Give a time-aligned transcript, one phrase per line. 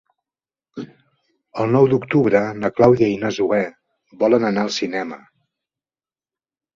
[1.63, 3.59] El nou d'octubre na Clàudia i na Zoè
[4.23, 5.21] volen anar al cinema.